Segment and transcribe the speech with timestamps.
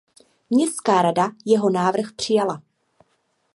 [0.49, 2.61] Městská rada jeho návrh přijala.